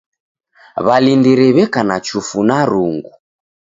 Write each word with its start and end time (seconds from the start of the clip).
W'alindiri 0.85 1.47
w'eka 1.55 1.81
na 1.87 1.97
chufu 2.05 2.39
na 2.47 2.57
rungu. 2.69 3.11